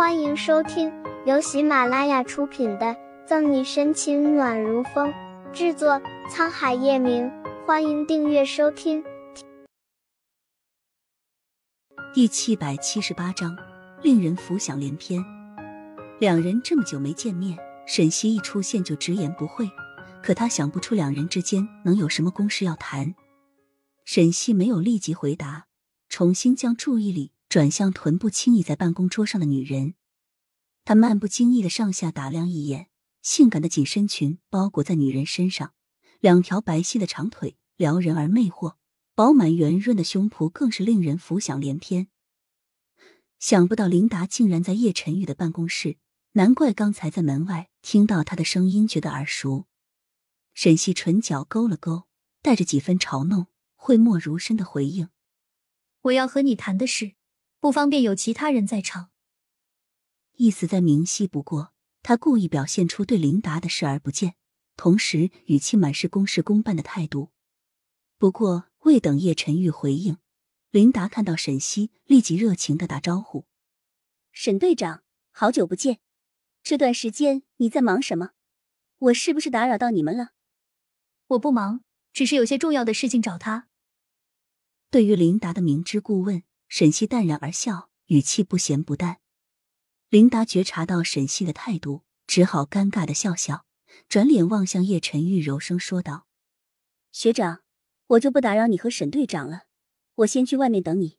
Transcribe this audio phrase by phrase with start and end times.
[0.00, 0.90] 欢迎收听
[1.26, 2.86] 由喜马拉雅出品的
[3.26, 5.12] 《赠你深情暖如风》，
[5.52, 7.30] 制作沧海夜明。
[7.66, 9.04] 欢迎订阅收听。
[12.14, 13.54] 第七百七十八章，
[14.02, 15.22] 令人浮想联翩。
[16.18, 19.68] 两人这么久没见面，沈西一出现就直言不讳，
[20.22, 23.14] 可他想不出两人之间能有什么公事要谈。
[24.06, 25.66] 沈西没有立即回答，
[26.08, 27.32] 重新将注意力。
[27.50, 29.94] 转向臀部轻倚在办公桌上的女人，
[30.84, 32.88] 他漫不经意的上下打量一眼，
[33.22, 35.74] 性感的紧身裙包裹在女人身上，
[36.20, 38.76] 两条白皙的长腿撩人而魅惑，
[39.16, 42.06] 饱满圆润的胸脯更是令人浮想联翩。
[43.40, 45.96] 想不到琳达竟然在叶晨宇的办公室，
[46.34, 49.66] 难怪刚才在门外听到他的声音觉得耳熟。
[50.54, 52.04] 沈西唇角勾了勾，
[52.42, 55.08] 带着几分嘲弄，讳莫如深的回应
[56.02, 57.14] ：“我要和你谈的是。”
[57.60, 59.10] 不方便有其他人在场，
[60.36, 61.74] 意思再明晰不过。
[62.02, 64.34] 他故意表现出对琳达的视而不见，
[64.74, 67.32] 同时语气满是公事公办的态度。
[68.16, 70.16] 不过未等叶晨玉回应，
[70.70, 73.44] 琳达看到沈西，立即热情的打招呼
[74.32, 76.00] ：“沈队长，好久不见！
[76.62, 78.30] 这段时间你在忙什么？
[78.96, 80.30] 我是不是打扰到你们了
[81.28, 81.84] ？”“我不忙，
[82.14, 83.68] 只是有些重要的事情找他。”
[84.90, 86.42] 对于琳达的明知故问。
[86.70, 89.18] 沈西淡然而笑，语气不咸不淡。
[90.08, 93.66] 琳达觉察到沈西的态度，只好尴尬的笑笑，
[94.08, 96.28] 转脸望向叶晨玉，柔声说道
[97.10, 97.62] ：“学长，
[98.06, 99.64] 我就不打扰你和沈队长了，
[100.14, 101.18] 我先去外面等你。”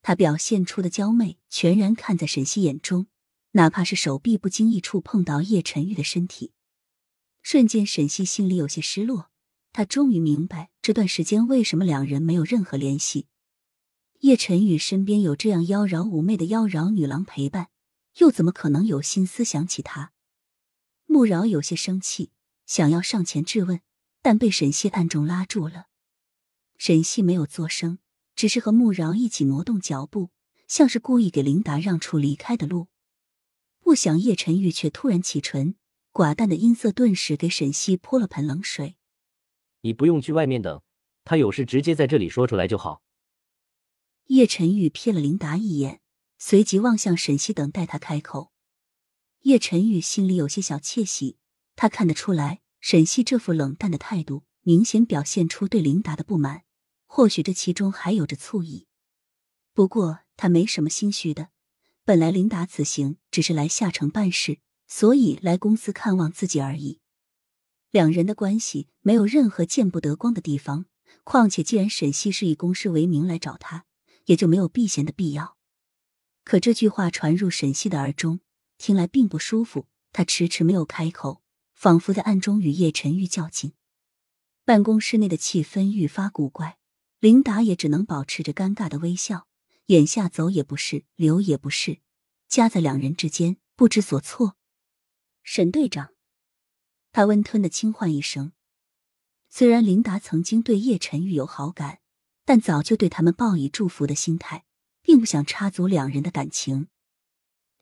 [0.00, 3.08] 他表现出的娇媚全然看在沈西眼中，
[3.52, 6.54] 哪怕是手臂不经意触碰到叶晨玉的身体，
[7.42, 9.30] 瞬间沈西心里有些失落。
[9.74, 13.26] 他终于明白这段时间为什么两人没有任何联系。
[14.20, 17.68] 叶晨宇身边有这样妖娆妩媚的妖娆女郎陪伴，
[18.18, 20.12] 又怎么可能有心思想起他？
[21.04, 22.30] 穆饶有些生气，
[22.64, 23.80] 想要上前质问，
[24.22, 25.86] 但被沈西暗中拉住了。
[26.78, 27.98] 沈西没有作声，
[28.34, 30.30] 只是和穆饶一起挪动脚步，
[30.66, 32.88] 像是故意给琳达让出离开的路。
[33.80, 35.76] 不想叶晨玉却突然启唇，
[36.12, 38.96] 寡淡的音色顿时给沈西泼了盆冷水
[39.82, 40.82] ：“你不用去外面等，
[41.24, 43.02] 他有事直接在这里说出来就好。”
[44.26, 46.00] 叶晨玉瞥了林达一眼，
[46.36, 48.50] 随即望向沈西，等待他开口。
[49.42, 51.38] 叶晨玉心里有些小窃喜，
[51.76, 56.64] 他看得出来，沈西这副冷淡的态度，明显表现出对林达的不满，
[57.06, 58.88] 或许这其中还有着醋意。
[59.72, 61.50] 不过他没什么心虚的，
[62.04, 66.98] 本来林达此行只是来下城办事，所以来公司看望自己而已。
[67.92, 70.86] 两人的关系没有任何见不得光的地方，
[71.22, 73.86] 况且既然沈西是以公事为名来找他。
[74.26, 75.56] 也就没有避嫌的必要。
[76.44, 78.38] 可这句话传入沈西的耳中，
[78.78, 79.88] 听来并不舒服。
[80.12, 81.42] 他迟迟没有开口，
[81.74, 83.72] 仿佛在暗中与叶晨玉较劲。
[84.64, 86.78] 办公室内的气氛愈发古怪，
[87.18, 89.46] 琳达也只能保持着尴尬的微笑。
[89.86, 92.00] 眼下走也不是，留也不是，
[92.48, 94.56] 夹在两人之间，不知所措。
[95.42, 96.14] 沈队长，
[97.12, 98.52] 他温吞的轻唤一声。
[99.48, 102.00] 虽然琳达曾经对叶晨玉有好感。
[102.46, 104.64] 但早就对他们报以祝福的心态，
[105.02, 106.86] 并不想插足两人的感情。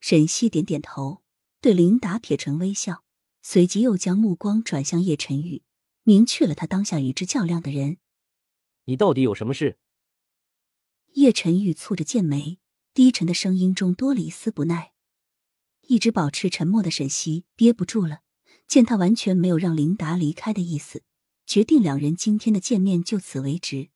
[0.00, 1.22] 沈西点点头，
[1.60, 3.04] 对琳达撇唇微笑，
[3.42, 5.62] 随即又将目光转向叶晨宇，
[6.02, 7.98] 明确了他当下与之较量的人。
[8.86, 9.78] 你到底有什么事？
[11.12, 12.58] 叶晨玉蹙着剑眉，
[12.94, 14.92] 低沉的声音中多了一丝不耐。
[15.82, 18.20] 一直保持沉默的沈西憋不住了，
[18.66, 21.02] 见他完全没有让琳达离开的意思，
[21.44, 23.90] 决定两人今天的见面就此为止。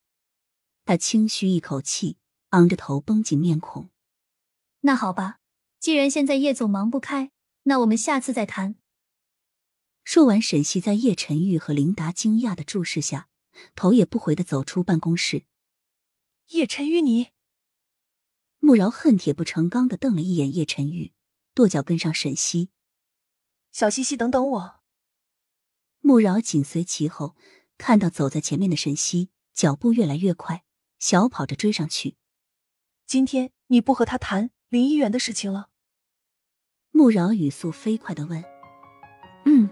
[0.88, 2.16] 他轻吁一口气，
[2.48, 3.90] 昂着头，绷紧面孔。
[4.80, 5.38] 那好吧，
[5.78, 7.30] 既然现在叶总忙不开，
[7.64, 8.76] 那我们下次再谈。
[10.02, 13.28] 说完，沈西在叶晨玉和琳达惊讶的注视下，
[13.74, 15.44] 头也不回的走出办公室。
[16.52, 17.32] 叶晨玉，你……
[18.58, 21.12] 穆饶恨铁不成钢的瞪了一眼叶晨玉，
[21.52, 22.70] 跺脚跟上沈西。
[23.70, 24.80] 小西西，等等我。
[26.00, 27.36] 穆饶紧随其后，
[27.76, 30.64] 看到走在前面的沈西，脚步越来越快。
[30.98, 32.16] 小跑着追上去。
[33.06, 35.68] 今天你不和他谈林一元的事情了？
[36.90, 38.42] 穆饶语速飞快的问。
[39.46, 39.70] 嗯。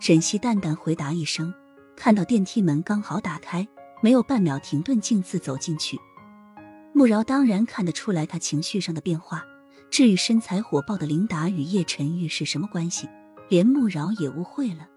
[0.00, 1.54] 沈西淡淡回答一声，
[1.96, 3.68] 看到电梯门刚好打开，
[4.02, 5.98] 没有半秒停顿，径自走进去。
[6.92, 9.44] 穆饶当然看得出来他情绪上的变化。
[9.90, 13.08] 至于身材火爆的琳达与叶晨玉是什么关系，
[13.50, 14.88] 连穆饶也误会了。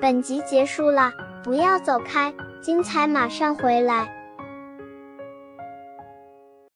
[0.00, 1.12] 本集结束了。
[1.42, 4.15] 不要走开，精彩马上回来。